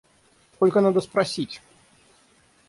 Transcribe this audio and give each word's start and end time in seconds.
Сколько 0.55 0.81
надо 0.81 0.99
спросить! 0.99 1.61